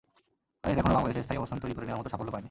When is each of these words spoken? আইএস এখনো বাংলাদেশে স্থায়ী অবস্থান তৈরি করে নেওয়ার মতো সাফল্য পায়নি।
আইএস 0.65 0.77
এখনো 0.81 0.93
বাংলাদেশে 0.97 1.21
স্থায়ী 1.25 1.39
অবস্থান 1.41 1.59
তৈরি 1.63 1.73
করে 1.75 1.85
নেওয়ার 1.87 2.01
মতো 2.01 2.11
সাফল্য 2.13 2.29
পায়নি। 2.31 2.39